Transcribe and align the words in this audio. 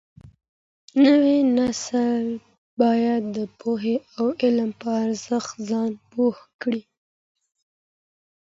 نوی 1.05 1.37
نسل 1.57 2.25
بايد 2.79 3.23
د 3.35 3.37
پوهي 3.59 3.95
او 4.17 4.25
علم 4.41 4.69
په 4.81 4.89
ارزښت 5.03 5.53
ځان 5.69 5.91
پوه 6.11 6.35
کړي. 6.61 6.83